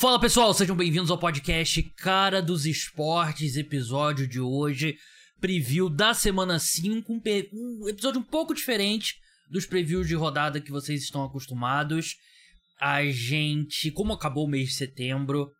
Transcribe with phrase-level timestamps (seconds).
[0.00, 4.96] Fala pessoal, sejam bem-vindos ao podcast Cara dos Esportes, episódio de hoje,
[5.38, 7.20] preview da semana 5, um,
[7.52, 9.16] um, episódio um pouco diferente
[9.50, 12.16] dos previews de rodada que vocês estão acostumados.
[12.80, 15.50] A gente, como acabou o mês de setembro,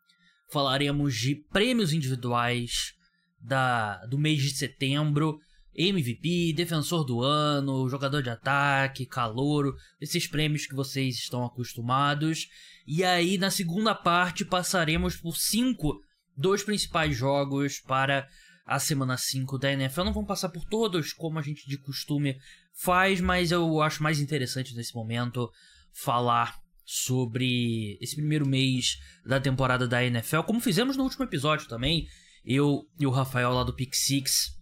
[0.50, 2.94] falaremos de prêmios individuais
[3.38, 5.38] da, do mês de setembro,
[5.76, 12.48] MVP, defensor do ano, jogador de ataque, calouro, esses prêmios que vocês estão acostumados.
[12.86, 16.00] E aí, na segunda parte, passaremos por cinco
[16.36, 18.26] dos principais jogos para
[18.66, 20.04] a semana 5 da NFL.
[20.04, 22.36] Não vamos passar por todos, como a gente de costume
[22.72, 25.50] faz, mas eu acho mais interessante nesse momento
[25.92, 32.06] falar sobre esse primeiro mês da temporada da NFL, como fizemos no último episódio também.
[32.44, 34.59] Eu e o Rafael lá do Pick Six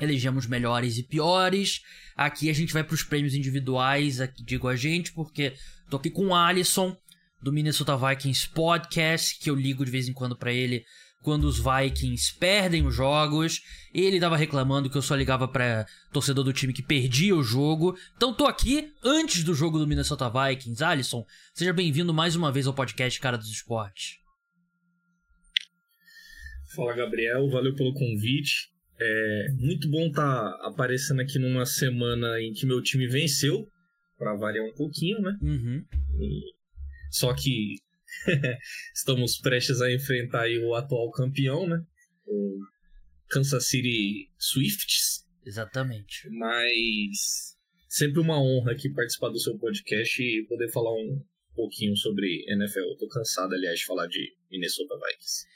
[0.00, 1.82] elegemos melhores e piores.
[2.16, 5.54] Aqui a gente vai para os prêmios individuais, aqui, digo a gente, porque
[5.88, 6.96] tô aqui com o Alisson
[7.42, 10.84] do Minnesota Vikings Podcast, que eu ligo de vez em quando para ele
[11.22, 13.62] quando os Vikings perdem os jogos.
[13.92, 17.96] Ele tava reclamando que eu só ligava para torcedor do time que perdia o jogo.
[18.16, 20.82] Então tô aqui antes do jogo do Minnesota Vikings.
[20.82, 24.18] Alisson, seja bem-vindo mais uma vez ao podcast Cara dos Esportes.
[26.74, 27.50] Fala, Gabriel.
[27.50, 28.70] Valeu pelo convite.
[29.02, 33.66] É muito bom estar tá aparecendo aqui numa semana em que meu time venceu,
[34.18, 35.38] para variar um pouquinho, né?
[35.40, 35.84] Uhum.
[36.20, 36.54] E...
[37.10, 37.76] Só que
[38.94, 41.82] estamos prestes a enfrentar o atual campeão, né?
[42.26, 42.58] O
[43.30, 45.24] Kansas City Swifts.
[45.44, 46.28] Exatamente.
[46.30, 47.56] Mas
[47.88, 52.80] sempre uma honra aqui participar do seu podcast e poder falar um pouquinho sobre NFL.
[52.80, 55.46] Eu tô cansado, aliás, de falar de Minnesota Vikings.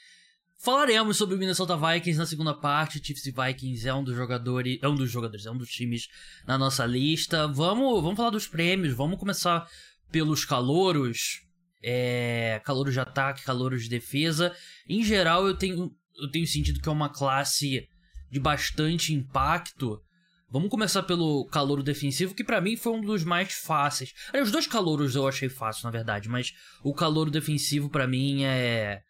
[0.57, 3.01] Falaremos sobre o Minnesota Vikings na segunda parte.
[3.03, 6.07] Chiefs e Vikings é um dos jogadores, é um dos jogadores, é um dos times
[6.47, 7.47] na nossa lista.
[7.47, 8.93] Vamos, vamos falar dos prêmios.
[8.93, 9.69] Vamos começar
[10.11, 11.45] pelos calouros
[11.87, 14.55] é, calouros de ataque, calouros de defesa.
[14.89, 17.87] Em geral, eu tenho, eu tenho sentido que é uma classe
[18.31, 20.01] de bastante impacto.
[20.49, 24.13] Vamos começar pelo calouro defensivo, que para mim foi um dos mais fáceis.
[24.41, 29.03] Os dois calouros eu achei fácil, na verdade, mas o calouro defensivo para mim é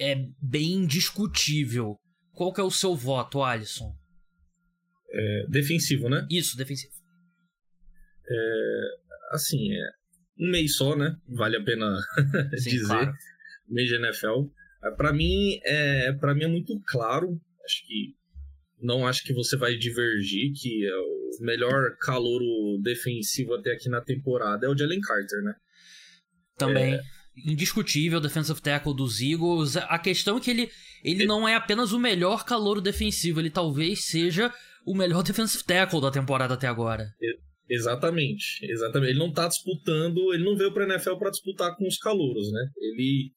[0.00, 1.98] é bem discutível.
[2.32, 3.94] Qual que é o seu voto, Alisson?
[5.10, 6.26] É, defensivo, né?
[6.30, 6.92] Isso, defensivo.
[8.28, 8.80] É,
[9.32, 9.90] assim, é,
[10.40, 11.16] um mês só, né?
[11.28, 11.96] Vale a pena
[12.58, 12.86] Sim, dizer.
[12.86, 13.12] Claro.
[13.68, 14.50] Mês de NFL.
[14.82, 17.40] É, para mim, é, para mim é muito claro.
[17.64, 18.16] Acho que
[18.80, 24.00] não acho que você vai divergir que é o melhor calouro defensivo até aqui na
[24.00, 25.54] temporada é o Jalen Carter, né?
[26.56, 26.94] Também.
[26.94, 27.02] É...
[27.36, 29.76] Indiscutível defensive tackle dos Eagles.
[29.76, 30.70] A questão é que ele,
[31.02, 34.52] ele não é apenas o melhor calouro defensivo, ele talvez seja
[34.86, 37.08] o melhor defensive tackle da temporada até agora.
[37.68, 39.10] Exatamente, exatamente.
[39.10, 42.68] Ele não tá disputando, ele não veio pra NFL para disputar com os calouros, né?
[42.76, 43.32] Ele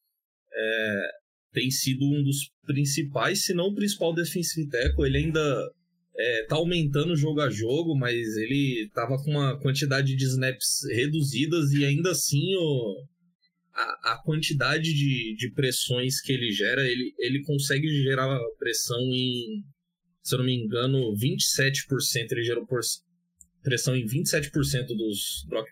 [0.52, 1.10] é,
[1.52, 5.06] tem sido um dos principais, se não o principal defensive tackle.
[5.06, 5.72] Ele ainda
[6.16, 11.72] é, tá aumentando jogo a jogo, mas ele tava com uma quantidade de snaps reduzidas
[11.72, 13.06] e ainda assim o,
[13.78, 19.64] a, a quantidade de, de pressões que ele gera, ele, ele consegue gerar pressão em,
[20.22, 22.80] se eu não me engano, 27% ele gerou por,
[23.62, 25.68] pressão em 27% dos, drop,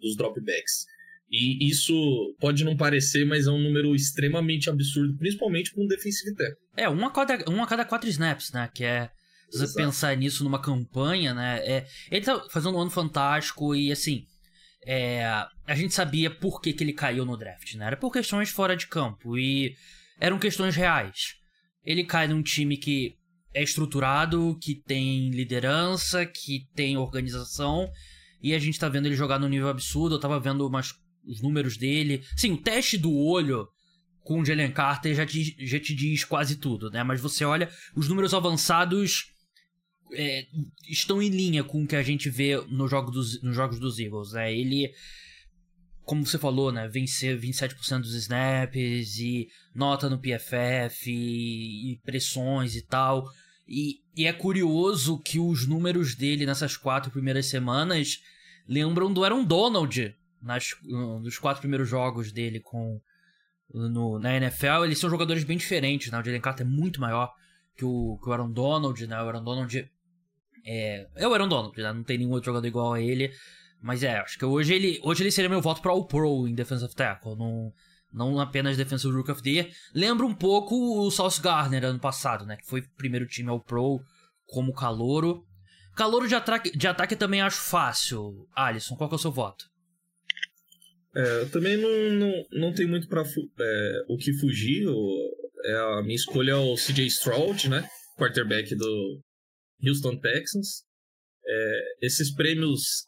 [0.00, 0.86] dos dropbacks.
[1.30, 1.94] E isso
[2.38, 6.56] pode não parecer, mas é um número extremamente absurdo, principalmente com um defensive tackle.
[6.76, 8.70] É, um a cada, um a cada quatro snaps, né?
[8.72, 9.10] Que é.
[9.50, 11.58] Se você pensar nisso numa campanha, né?
[11.64, 14.24] É, ele tá fazendo um ano fantástico e assim.
[14.88, 15.24] É,
[15.66, 17.86] a gente sabia por que, que ele caiu no draft, né?
[17.86, 19.74] Era por questões fora de campo e
[20.20, 21.34] eram questões reais.
[21.84, 23.16] Ele cai num time que
[23.52, 27.90] é estruturado, que tem liderança, que tem organização.
[28.40, 30.14] E a gente tá vendo ele jogar no nível absurdo.
[30.14, 30.94] Eu tava vendo umas,
[31.26, 32.22] os números dele.
[32.36, 33.68] Sim, o teste do olho
[34.20, 37.02] com o Jalen Carter já te, já te diz quase tudo, né?
[37.02, 39.32] Mas você olha, os números avançados
[40.12, 40.46] é,
[40.88, 43.98] estão em linha com o que a gente vê no jogo dos, nos jogos dos
[43.98, 44.52] Eagles, né?
[44.52, 44.92] Ele,
[46.04, 46.88] como você falou, né?
[46.88, 53.28] Vencer 27% dos snaps e nota no PFF e, e pressões e tal.
[53.68, 58.20] E, e é curioso que os números dele nessas quatro primeiras semanas
[58.68, 63.00] lembram do Aaron Donald nas, nos quatro primeiros jogos dele com
[63.72, 64.84] no, na NFL.
[64.84, 66.20] Eles são jogadores bem diferentes, né?
[66.20, 67.32] O Jalen Carter é muito maior
[67.76, 69.16] que o, que o Aaron Donald, né?
[69.16, 69.90] O Aaron Donald
[70.66, 71.92] é, é o Aaron Donald, né?
[71.92, 73.32] Não tem nenhum outro jogador igual a ele.
[73.80, 76.54] Mas é, acho que hoje ele, hoje ele seria meu voto para o Pro em
[76.54, 77.36] Defensive Tackle.
[77.36, 77.72] Não,
[78.12, 79.68] não apenas Defensive Rook of the Year.
[79.94, 82.56] Lembra um pouco o Sauce Gardner ano passado, né?
[82.56, 84.00] Que foi primeiro time ao Pro
[84.46, 85.44] como calouro.
[85.94, 88.46] Calouro de ataque, de ataque também acho fácil.
[88.54, 89.64] Alisson, qual que é o seu voto?
[91.14, 94.86] É, eu também não, não, não tem muito para é, o que fugir.
[94.88, 95.30] O,
[95.64, 97.88] é, a minha escolha é o CJ Stroud, né?
[98.18, 99.22] Quarterback do
[99.82, 100.84] Houston Texans.
[101.48, 103.04] É, esses prêmios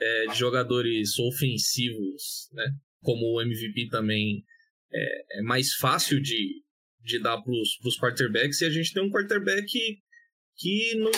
[0.00, 2.64] é, de jogadores ofensivos, né?
[3.02, 4.44] Como o MVP também
[4.92, 6.62] é, é mais fácil de,
[7.00, 8.60] de dar para os quarterbacks.
[8.60, 9.66] E a gente tem um quarterback
[10.56, 11.10] que não,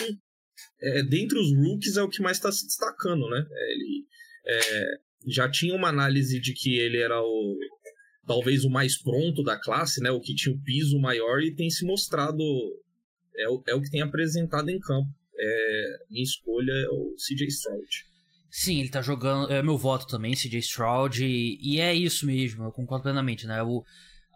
[0.81, 3.45] é, dentre os rookies é o que mais está se destacando, né?
[3.69, 4.05] Ele
[4.47, 4.85] é,
[5.27, 7.57] já tinha uma análise de que ele era o
[8.27, 10.09] talvez o mais pronto da classe, né?
[10.11, 12.43] O que tinha o piso maior e tem se mostrado
[13.37, 15.09] é o, é o que tem apresentado em campo.
[15.37, 18.05] É, minha escolha é o CJ Stroud.
[18.49, 19.51] Sim, ele tá jogando.
[19.51, 21.25] É meu voto também, CJ Stroud.
[21.25, 23.61] E, e é isso mesmo, eu concordo plenamente, né?
[23.61, 23.83] O,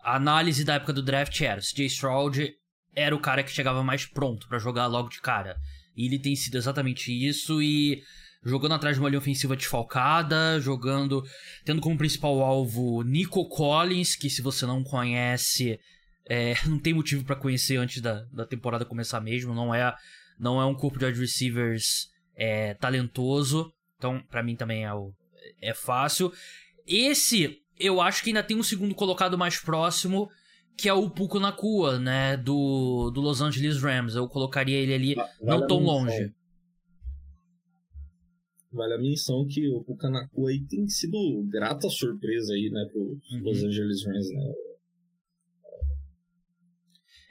[0.04, 2.54] a análise da época do draft era: CJ Stroud
[2.96, 5.56] era o cara que chegava mais pronto para jogar logo de cara.
[5.96, 8.02] E ele tem sido exatamente isso e
[8.44, 11.24] jogando atrás de uma linha ofensiva desfalcada, jogando,
[11.66, 15.80] tendo como principal alvo Nico Collins, que se você não conhece,
[16.30, 19.94] é, não tem motivo para conhecer antes da, da temporada começar mesmo, não é
[20.40, 25.12] não é um corpo de wide receivers é, talentoso, então para mim também é, o,
[25.60, 26.32] é fácil.
[26.88, 30.30] Esse, eu acho que ainda tem um segundo colocado mais próximo,
[30.78, 34.16] que é o Puko Nakua, né, do, do Los Angeles Rams.
[34.16, 36.34] Eu colocaria ele ali vale não tão longe.
[38.72, 43.02] Vale a menção que o Puka Nakua aí tem sido grata surpresa aí, né, pro
[43.02, 43.44] uhum.
[43.44, 44.54] Los Angeles Rams, né.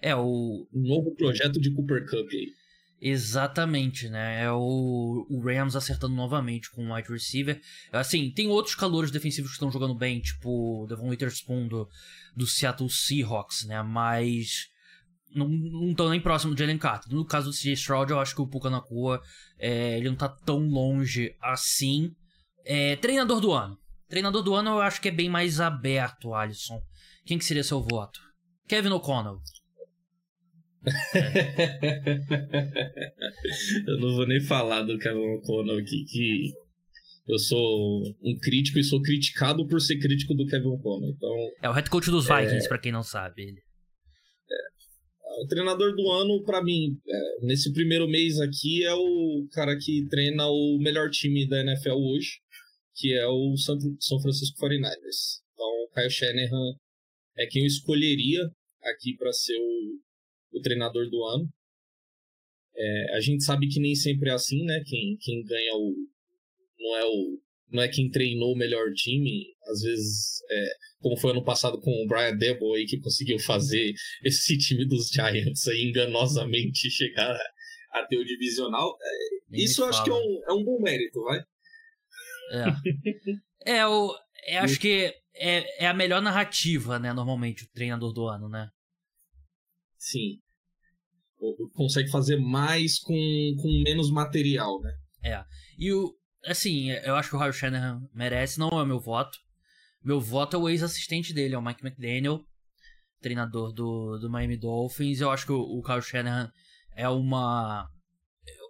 [0.00, 0.66] É, o...
[0.72, 2.52] Um novo projeto de Cooper Cup aí.
[3.00, 4.42] Exatamente, né?
[4.42, 7.60] É o, o Rams acertando novamente com o wide receiver.
[7.92, 11.88] Assim, tem outros calores defensivos que estão jogando bem, tipo o Devon Witherspoon do,
[12.36, 13.80] do Seattle Seahawks, né?
[13.82, 14.68] Mas
[15.32, 15.48] não,
[15.90, 17.14] estão nem próximo de Jalen Carter.
[17.14, 19.22] No caso do CJ Stroud, eu acho que o Puka Nakua,
[19.58, 22.12] é, ele não tá tão longe assim.
[22.64, 23.78] É, treinador do ano.
[24.08, 26.82] Treinador do ano eu acho que é bem mais aberto, Alisson.
[27.24, 28.18] Quem que seria seu voto?
[28.66, 29.38] Kevin O'Connell.
[33.86, 36.52] eu não vou nem falar do Kevin O'Connell aqui, que
[37.28, 41.10] eu sou um crítico e sou criticado por ser crítico do Kevin O'Connell.
[41.10, 42.68] Então, é o head coach dos Vikings, é...
[42.68, 43.42] para quem não sabe.
[43.42, 43.60] Ele.
[44.50, 49.76] É, o treinador do ano, para mim, é, nesse primeiro mês aqui, é o cara
[49.76, 52.40] que treina o melhor time da NFL hoje,
[52.94, 55.42] que é o São Francisco 49ers.
[55.52, 56.74] Então, o Kyle Shanahan
[57.36, 58.48] é quem eu escolheria
[58.82, 60.07] aqui para ser o
[60.52, 61.48] o treinador do ano.
[62.76, 64.82] É, a gente sabe que nem sempre é assim, né?
[64.86, 65.94] Quem, quem ganha o.
[66.78, 67.40] Não é o.
[67.70, 69.46] Não é quem treinou o melhor time.
[69.70, 70.68] Às vezes, é,
[71.00, 73.92] como foi ano passado com o Brian Debo aí, que conseguiu fazer
[74.24, 77.36] esse time dos Giants aí enganosamente chegar
[77.92, 78.96] a ter o divisional.
[79.00, 81.40] É, isso eu acho que é um, é um bom mérito, vai?
[82.52, 83.72] É.
[83.72, 84.14] é, eu,
[84.46, 87.12] eu acho que é, é a melhor narrativa, né?
[87.12, 88.70] Normalmente, o treinador do ano, né?
[89.98, 90.38] Sim.
[91.74, 93.14] Consegue fazer mais com,
[93.60, 94.92] com menos material, né?
[95.22, 95.44] É.
[95.78, 96.14] E o.
[96.44, 99.36] Assim, eu acho que o Kyle Shanahan merece, não é meu voto.
[100.02, 102.40] Meu voto é o ex-assistente dele, é o Mike McDaniel,
[103.20, 105.20] treinador do, do Miami Dolphins.
[105.20, 106.50] Eu acho que o, o Kyle Shanahan
[106.94, 107.88] é uma.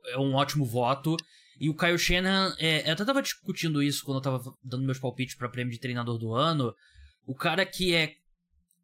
[0.06, 1.16] É um ótimo voto.
[1.60, 4.98] E o Kyle Shanahan, é, eu até tava discutindo isso quando eu tava dando meus
[4.98, 6.72] palpites para prêmio de treinador do ano.
[7.26, 8.14] O cara que é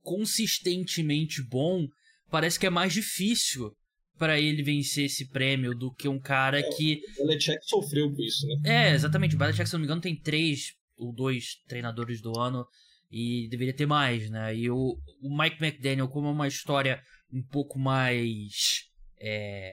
[0.03, 1.87] consistentemente bom
[2.35, 3.71] parece que é mais difícil
[4.19, 7.01] para ele vencer esse prêmio do que um cara é, que.
[7.21, 8.89] O Belichick sofreu com isso, né?
[8.89, 9.37] É, exatamente.
[9.37, 12.67] O Belichick, se não me engano, tem três ou dois treinadores do ano
[13.09, 14.53] e deveria ter mais, né?
[14.53, 17.01] E o, o Mike McDaniel, como é uma história
[17.33, 18.83] um pouco mais.
[19.21, 19.73] É...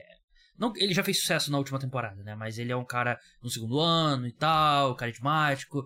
[0.56, 2.36] Não, ele já fez sucesso na última temporada, né?
[2.36, 5.84] Mas ele é um cara no segundo ano e tal, carismático.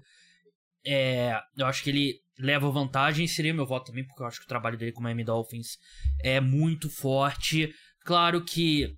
[0.84, 4.44] É, eu acho que ele leva vantagem, seria meu voto também, porque eu acho que
[4.44, 5.78] o trabalho dele com o Miami Dolphins
[6.22, 7.72] é muito forte.
[8.04, 8.96] Claro que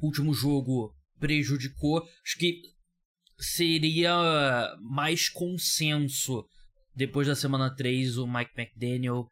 [0.00, 2.60] o último jogo prejudicou, acho que
[3.38, 4.12] seria
[4.80, 6.44] mais consenso
[6.94, 9.26] depois da semana 3 o Mike McDaniel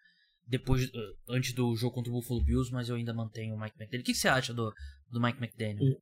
[0.47, 0.91] depois
[1.29, 4.03] antes do jogo contra o Buffalo Bills, mas eu ainda mantenho o Mike McDaniel.
[4.03, 4.73] O que, você acha do,
[5.11, 5.97] do Mike McDaniel?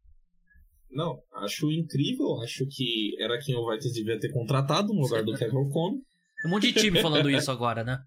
[0.91, 5.35] Não, acho incrível, acho que era quem o Vikings devia ter contratado no lugar do
[5.39, 5.71] Kevin
[6.45, 7.99] Um monte de time falando isso agora, né?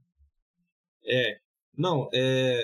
[1.05, 1.37] É.
[1.77, 2.61] Não, é.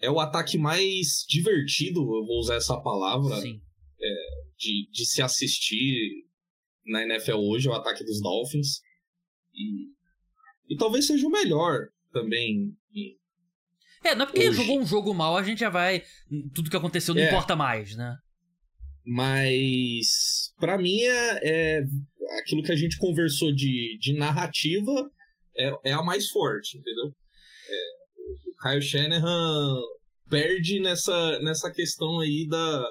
[0.00, 4.14] É o ataque mais divertido, eu vou usar essa palavra, é,
[4.58, 6.26] de, de se assistir
[6.84, 8.80] na NFL hoje, é o ataque dos Dolphins.
[9.54, 9.88] E,
[10.68, 12.76] e talvez seja o melhor também.
[14.04, 14.58] É, não é porque hoje.
[14.58, 16.04] jogou um jogo mal, a gente já vai.
[16.54, 17.28] Tudo que aconteceu não é.
[17.28, 18.16] importa mais, né?
[19.04, 21.84] Mas para mim é, é,
[22.40, 25.10] aquilo que a gente conversou de, de narrativa
[25.56, 27.14] é, é a mais forte, entendeu?
[27.68, 29.80] É, o Kyle Shanahan
[30.28, 32.88] perde nessa, nessa questão aí da,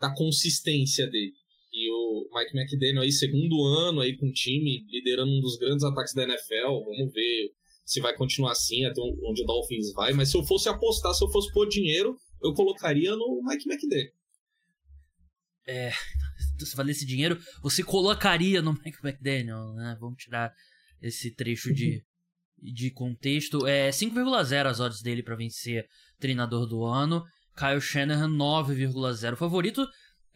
[0.00, 1.32] da consistência dele.
[1.72, 5.84] E o Mike McDaniel aí, segundo ano aí com o time, liderando um dos grandes
[5.84, 6.84] ataques da NFL.
[6.84, 7.52] Vamos ver
[7.84, 10.12] se vai continuar assim, até onde o Dolphins vai.
[10.12, 14.12] Mas se eu fosse apostar, se eu fosse pôr dinheiro, eu colocaria no Mike McDaniel.
[15.66, 15.90] É,
[16.58, 19.96] se valer esse dinheiro, você colocaria no Mike McDaniel, né?
[20.00, 20.52] Vamos tirar
[21.00, 22.04] esse trecho de,
[22.58, 23.66] de contexto.
[23.66, 25.86] É 5,0 as odds dele para vencer
[26.18, 27.22] treinador do ano.
[27.56, 29.34] Kyle Shanahan 9,0.
[29.34, 29.86] O favorito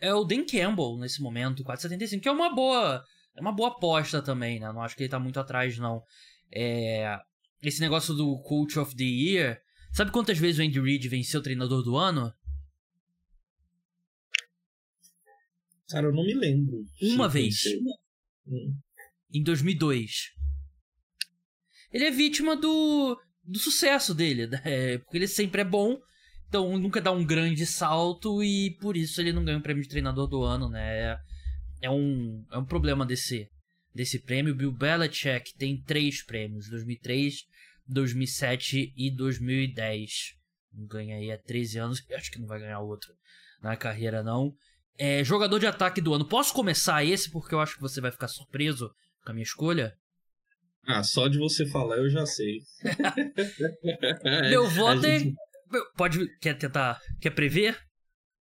[0.00, 3.02] é o Dan Campbell nesse momento, 4,75, que é uma boa,
[3.36, 4.72] é uma boa aposta também, né?
[4.72, 6.02] Não acho que ele tá muito atrás não.
[6.54, 7.18] É,
[7.62, 9.60] esse negócio do Coach of the Year,
[9.92, 12.32] sabe quantas vezes o Andy Reid venceu o treinador do ano?
[15.88, 16.84] Cara, eu não me lembro.
[17.00, 17.64] Uma vez.
[18.46, 18.74] Hum.
[19.32, 20.32] Em 2002.
[21.90, 24.98] Ele é vítima do, do sucesso dele, né?
[24.98, 25.98] porque ele sempre é bom,
[26.46, 29.88] então nunca dá um grande salto e por isso ele não ganha o prêmio de
[29.88, 30.98] treinador do ano, né?
[30.98, 31.18] É,
[31.82, 33.48] é um, é um problema desse,
[33.94, 34.54] desse prêmio.
[34.54, 37.46] Bill Belichick tem três prêmios: 2003,
[37.86, 40.34] 2007 e 2010.
[40.74, 43.14] Não ganha aí há 13 anos, acho que não vai ganhar outro
[43.62, 44.54] na carreira, não.
[44.98, 46.28] É, jogador de ataque do ano.
[46.28, 48.90] Posso começar esse porque eu acho que você vai ficar surpreso
[49.24, 49.96] com a minha escolha?
[50.84, 52.62] Ah, só de você falar eu já sei.
[54.50, 55.20] Meu voto é.
[55.20, 55.36] Gente...
[55.96, 56.38] Pode.
[56.38, 56.98] Quer tentar.
[57.20, 57.78] Quer prever?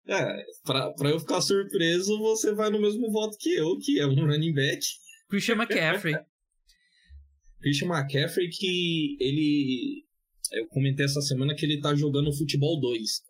[0.07, 4.05] É, pra, pra eu ficar surpreso, você vai no mesmo voto que eu, que é
[4.05, 4.85] um running back.
[5.29, 6.15] Christian McCaffrey.
[7.61, 10.03] Christian McCaffrey, que ele.
[10.51, 13.21] Eu comentei essa semana que ele tá jogando futebol 2.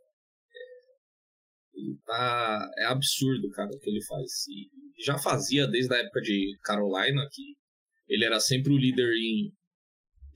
[2.05, 2.71] Tá.
[2.77, 4.47] É absurdo, cara, o que ele faz.
[4.47, 7.55] E já fazia desde a época de Carolina, que
[8.07, 9.51] ele era sempre o líder em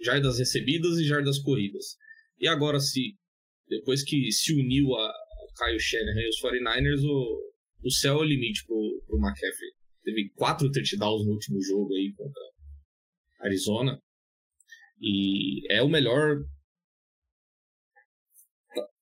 [0.04, 1.98] jardas recebidas e jardas corridas.
[2.40, 3.16] E agora, se
[3.68, 5.14] depois que se uniu a
[5.58, 7.52] Kyle Shanahan e os 49ers, o,
[7.84, 9.72] o céu é o limite pro, pro McCaffrey.
[10.04, 12.42] Teve quatro touchdowns no último jogo aí contra
[13.42, 14.02] Arizona.
[15.02, 16.38] E é o melhor.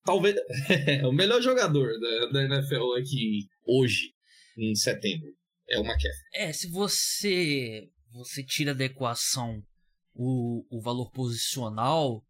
[0.05, 0.35] Talvez.
[1.03, 4.13] o melhor jogador da, da NFL aqui hoje,
[4.57, 5.33] em setembro.
[5.67, 6.11] É o McCaffrey.
[6.35, 9.61] É, se você você tira da equação
[10.13, 12.25] o, o valor posicional,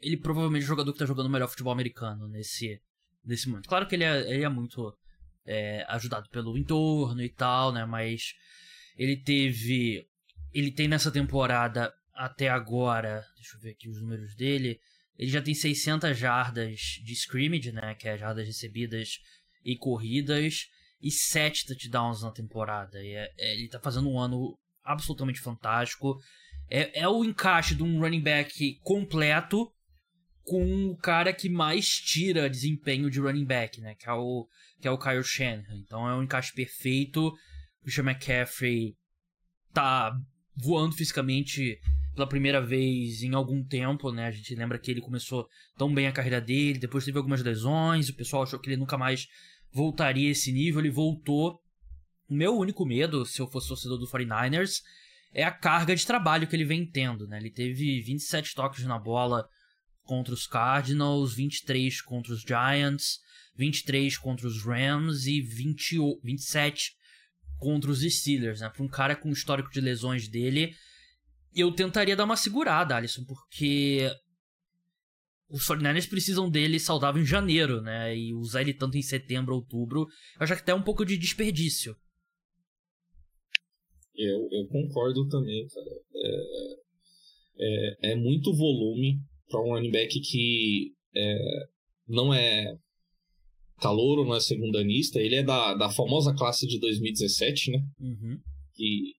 [0.00, 2.82] ele provavelmente é o jogador que está jogando o melhor futebol americano nesse,
[3.24, 3.68] nesse momento.
[3.68, 4.94] Claro que ele é, ele é muito
[5.46, 7.86] é, ajudado pelo entorno e tal, né?
[7.86, 8.34] Mas
[8.96, 10.06] ele teve.
[10.52, 13.24] Ele tem nessa temporada até agora.
[13.36, 14.78] Deixa eu ver aqui os números dele.
[15.16, 17.94] Ele já tem 600 jardas de scrimmage, né?
[17.94, 19.18] Que é jardas recebidas
[19.64, 20.68] e corridas.
[21.00, 23.02] E 7 touchdowns na temporada.
[23.02, 26.18] E é, é, ele tá fazendo um ano absolutamente fantástico.
[26.70, 29.70] É, é o encaixe de um running back completo
[30.42, 33.94] com o cara que mais tira desempenho de running back, né?
[33.94, 34.46] Que é o,
[34.80, 35.76] que é o Kyle Shanahan.
[35.76, 37.28] Então é um encaixe perfeito.
[37.28, 38.96] O Christian McCaffrey
[39.72, 40.14] tá
[40.56, 41.78] voando fisicamente
[42.14, 44.26] pela primeira vez em algum tempo, né?
[44.26, 48.08] A gente lembra que ele começou tão bem a carreira dele, depois teve algumas lesões,
[48.08, 49.28] o pessoal achou que ele nunca mais
[49.72, 51.60] voltaria a esse nível, ele voltou
[52.28, 54.80] o meu único medo, se eu fosse torcedor do 49ers,
[55.32, 57.38] é a carga de trabalho que ele vem tendo, né?
[57.38, 59.48] Ele teve 27 toques na bola
[60.04, 63.18] contra os Cardinals, 23 contra os Giants,
[63.56, 66.92] 23 contra os Rams e 20, 27
[67.58, 68.68] contra os Steelers, né?
[68.68, 70.74] Para um cara com o histórico de lesões dele,
[71.54, 74.10] eu tentaria dar uma segurada, Alisson, porque
[75.48, 78.16] os 49ers precisam dele saudável em janeiro, né?
[78.16, 81.16] E usar ele tanto em setembro, outubro, eu acho que até é um pouco de
[81.16, 81.96] desperdício.
[84.16, 85.90] Eu, eu concordo também, cara.
[86.16, 86.74] É,
[87.58, 89.18] é, é muito volume
[89.48, 91.38] para um running back que é,
[92.08, 92.76] não é
[93.80, 95.20] calouro, não é segundanista.
[95.20, 97.78] Ele é da, da famosa classe de 2017, né?
[98.00, 98.38] Uhum.
[98.78, 99.14] E,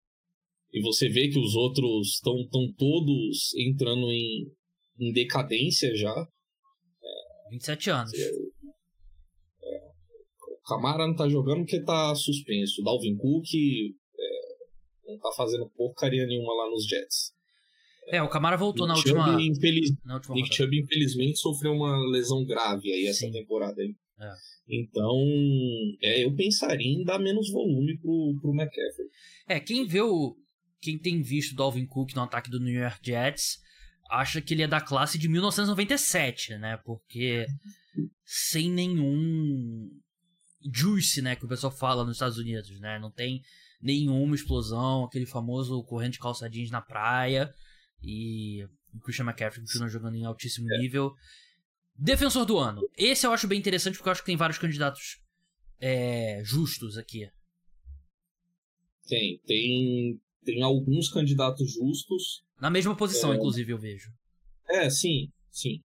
[0.76, 2.36] e você vê que os outros estão
[2.78, 4.52] todos entrando em,
[5.00, 6.14] em decadência já.
[6.14, 8.14] É, 27 anos.
[8.14, 8.30] É,
[10.52, 12.82] o Camara não tá jogando porque tá suspenso.
[12.82, 13.48] O Dalvin Cook
[15.08, 17.34] não tá fazendo porcaria nenhuma lá nos Jets.
[18.08, 19.42] É, o Camara voltou Nick na última.
[19.42, 19.90] infeliz...
[20.04, 20.36] na última.
[20.36, 23.32] Nick Chubb, infelizmente, sofreu uma lesão grave aí essa Sim.
[23.32, 23.96] temporada aí.
[24.20, 24.32] É.
[24.68, 25.16] Então,
[26.02, 29.08] é, eu pensaria em dar menos volume pro, pro McCaffrey.
[29.48, 30.36] É, quem vê o.
[30.86, 33.58] Quem tem visto o Dalvin Cook no ataque do New York Jets
[34.08, 36.78] acha que ele é da classe de 1997, né?
[36.86, 37.48] Porque
[38.24, 39.90] sem nenhum
[40.72, 43.00] juice, né, que o pessoal fala nos Estados Unidos, né?
[43.00, 43.42] Não tem
[43.82, 47.52] nenhuma explosão, aquele famoso correndo de calça jeans na praia.
[48.04, 48.64] E
[48.94, 50.78] o Christian McCaffrey continua jogando em altíssimo é.
[50.78, 51.16] nível.
[51.98, 52.88] Defensor do ano.
[52.96, 55.20] Esse eu acho bem interessante porque eu acho que tem vários candidatos
[55.80, 57.28] é, justos aqui.
[59.08, 62.44] Tem, tem, tem alguns candidatos justos.
[62.62, 63.36] Na mesma posição, é...
[63.36, 64.10] inclusive, eu vejo.
[64.70, 65.82] É, sim, sim.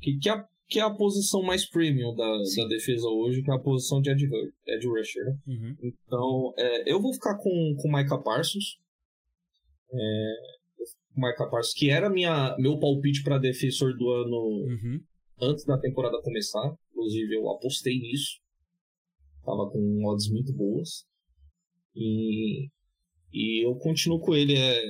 [0.00, 2.26] Que, que, é, que é a posição mais premium da,
[2.56, 4.28] da defesa hoje, que é a posição de edge,
[4.66, 5.26] edge rusher.
[5.46, 5.76] Uhum.
[5.82, 8.78] Então, é, eu vou ficar com o Micah Parsons.
[9.92, 10.34] É,
[11.16, 15.00] Micah Parsons, que era minha, meu palpite para defensor do ano uhum.
[15.42, 16.74] antes da temporada começar.
[16.90, 18.40] Inclusive, eu apostei nisso.
[19.44, 21.04] Tava com odds muito boas.
[21.94, 22.68] E,
[23.32, 24.56] e eu continuo com ele.
[24.56, 24.82] É,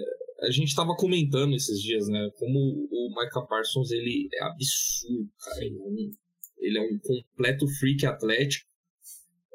[0.43, 2.31] a gente tava comentando esses dias, né?
[2.37, 2.59] Como
[2.91, 5.65] o Micah Parsons ele é absurdo, cara.
[5.65, 6.11] Ele é um,
[6.59, 8.69] ele é um completo freak atlético.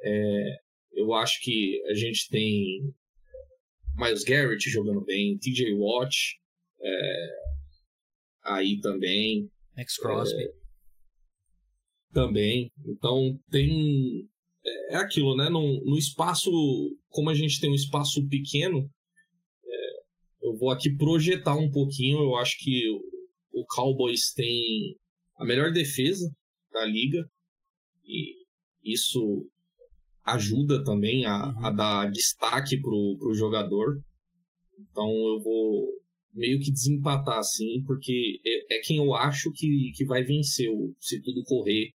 [0.04, 0.58] É,
[0.94, 2.94] eu acho que a gente tem
[3.98, 6.40] Miles Garrett jogando bem, TJ Watt
[6.82, 7.28] é,
[8.44, 9.50] aí também.
[9.76, 10.44] Max Crosby.
[10.44, 10.54] É,
[12.14, 12.72] também.
[12.86, 14.30] Então tem
[14.90, 15.50] é aquilo, né?
[15.50, 16.50] No, no espaço,
[17.10, 18.90] como a gente tem um espaço pequeno,
[19.66, 22.20] é, eu vou aqui projetar um pouquinho.
[22.20, 24.96] Eu acho que o, o Cowboys tem
[25.38, 26.30] a melhor defesa
[26.72, 27.24] da liga
[28.04, 28.46] e
[28.84, 29.50] isso
[30.24, 31.66] ajuda também a, uhum.
[31.66, 34.02] a dar destaque pro, pro jogador.
[34.80, 35.88] Então eu vou
[36.34, 40.70] meio que desempatar assim, porque é, é quem eu acho que, que vai vencer
[41.00, 41.92] se tudo correr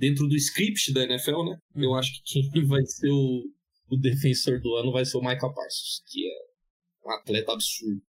[0.00, 1.58] dentro do script da NFL, né?
[1.74, 1.84] Uhum.
[1.84, 3.44] Eu acho que quem vai ser o,
[3.90, 8.02] o defensor do ano vai ser o Michael Parsons, que é um atleta absurdo.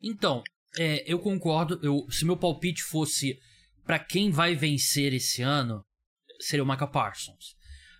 [0.00, 0.42] Então,
[0.78, 1.80] é, eu concordo.
[1.82, 3.38] Eu, se meu palpite fosse
[3.84, 5.82] para quem vai vencer esse ano,
[6.38, 7.56] seria o Michael Parsons.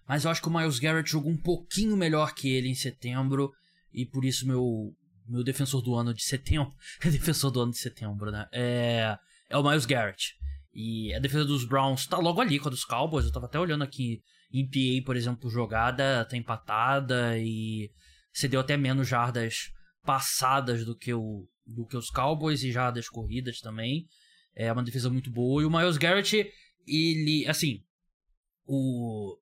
[0.07, 3.50] Mas eu acho que o Miles Garrett jogou um pouquinho melhor que ele em setembro.
[3.93, 4.95] E por isso meu,
[5.26, 6.73] meu defensor do ano de setembro.
[7.02, 8.47] defensor do ano de setembro, né?
[8.52, 9.17] É,
[9.49, 10.38] é o Miles Garrett.
[10.80, 13.26] E a defesa dos Browns tá logo ali com a dos Cowboys.
[13.26, 17.91] Eu tava até olhando aqui em PA, por exemplo, jogada, tá empatada e
[18.32, 19.73] cedeu até menos jardas
[20.04, 24.06] passadas do que, o, do que os Cowboys e jardas corridas também.
[24.54, 25.60] É uma defesa muito boa.
[25.60, 26.49] E o Miles Garrett,
[26.86, 27.82] ele, assim,
[28.64, 29.36] o.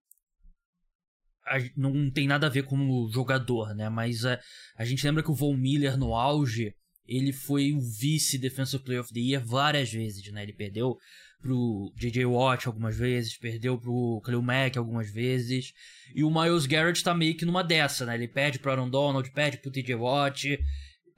[1.44, 3.90] A, não tem nada a ver com o jogador, né?
[3.90, 4.40] Mas a,
[4.74, 6.74] a gente lembra que o Von Miller no auge
[7.06, 10.42] ele foi o vice Defensive Player of the Year várias vezes, né?
[10.42, 10.96] Ele perdeu
[11.40, 12.24] pro J.J.
[12.26, 15.72] Watt algumas vezes, perdeu pro Khalil Mack algumas vezes.
[16.14, 18.14] E o Miles Garrett tá meio que numa dessa, né?
[18.14, 19.94] Ele perde pro Aaron Donald, perde pro T.J.
[19.94, 20.58] Watt,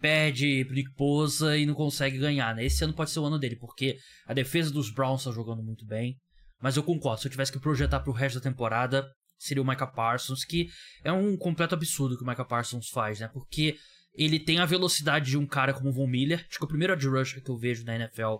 [0.01, 2.65] perde pro Nick Bosa e não consegue ganhar, né?
[2.65, 5.85] Esse ano pode ser o ano dele, porque a defesa dos Browns tá jogando muito
[5.87, 6.17] bem.
[6.61, 9.87] Mas eu concordo, se eu tivesse que projetar pro resto da temporada, seria o Micah
[9.87, 10.69] Parsons, que
[11.05, 13.29] é um completo absurdo que o Micah Parsons faz, né?
[13.29, 13.77] Porque
[14.13, 16.45] ele tem a velocidade de um cara como o Von Miller.
[16.49, 18.39] Acho que é o primeiro edge rusher que eu vejo na NFL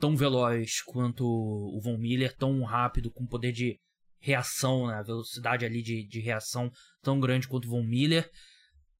[0.00, 3.78] tão veloz quanto o Von Miller, tão rápido, com poder de
[4.18, 4.94] reação, né?
[4.94, 6.70] A velocidade ali de, de reação
[7.02, 8.28] tão grande quanto o Von Miller.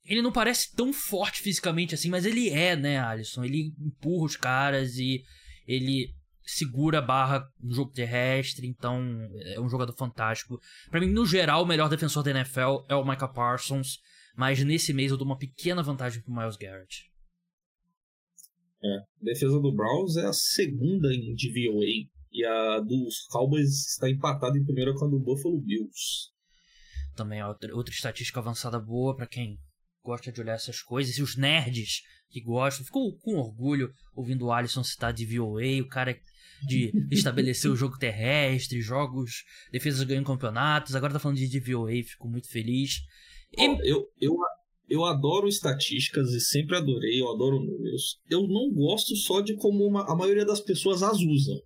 [0.05, 3.45] Ele não parece tão forte fisicamente assim, mas ele é, né, Alisson?
[3.45, 5.23] Ele empurra os caras e
[5.67, 9.01] ele segura a barra no jogo terrestre, então
[9.55, 10.59] é um jogador fantástico.
[10.91, 13.99] Para mim, no geral, o melhor defensor da NFL é o Micah Parsons,
[14.37, 17.10] mas nesse mês eu dou uma pequena vantagem pro Miles Garrett.
[18.83, 24.09] É, a defesa do Browns é a segunda em DVOA e a dos Cowboys está
[24.09, 26.31] empatada em primeira com a do Buffalo Bills.
[27.15, 29.59] Também é outra, outra estatística avançada boa para quem
[30.03, 31.17] gosta de olhar essas coisas.
[31.19, 36.19] E os nerds que gostam, ficou com orgulho ouvindo o Alisson citar DVOA, o cara
[36.63, 40.95] de estabelecer o jogo terrestre, jogos, defesas ganham campeonatos.
[40.95, 43.01] Agora tá falando de DVOA, fico muito feliz.
[43.57, 43.65] E...
[43.65, 44.37] Eu, eu,
[44.91, 48.19] eu adoro estatísticas e sempre adorei, eu adoro números.
[48.29, 51.57] Eu não gosto só de como uma, a maioria das pessoas as usam.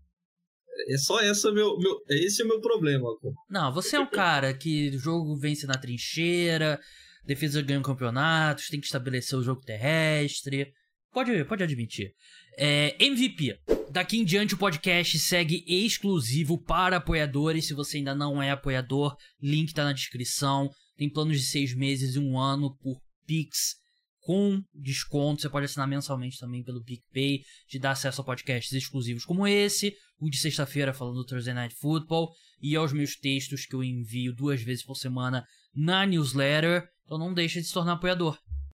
[0.90, 3.08] É só essa meu, meu esse é o meu problema.
[3.48, 6.78] Não, você é um cara que o jogo vence na trincheira,
[7.24, 10.70] defesa ganha campeonatos, tem que estabelecer o jogo terrestre.
[11.10, 12.12] Pode, pode admitir.
[12.58, 13.58] É, MVP.
[13.90, 17.66] Daqui em diante o podcast segue exclusivo para apoiadores.
[17.66, 20.68] Se você ainda não é apoiador, link tá na descrição.
[20.96, 23.76] Tem planos de seis meses e um ano por Pix
[24.24, 25.42] com desconto.
[25.42, 29.94] Você pode assinar mensalmente também pelo PicPay, de dar acesso a podcasts exclusivos como esse,
[30.18, 34.34] o de sexta-feira falando do Thursday Night Football e aos meus textos que eu envio
[34.34, 36.88] duas vezes por semana na newsletter.
[37.04, 38.38] Então não deixe de se tornar apoiador.